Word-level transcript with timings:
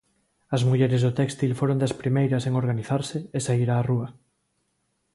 As 0.55 0.61
mulleres 0.67 1.01
do 1.05 1.15
téxtil 1.19 1.51
foron 1.59 1.77
das 1.79 1.93
primeiras 2.01 2.43
en 2.45 2.53
organizarse 2.61 3.17
e 3.37 3.39
saír 3.45 3.69
a 3.71 3.85
rúa. 3.89 4.07